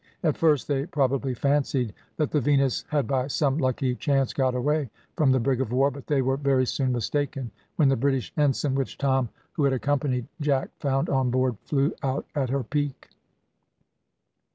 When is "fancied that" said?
1.35-2.31